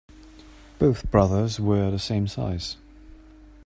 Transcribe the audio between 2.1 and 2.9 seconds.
size.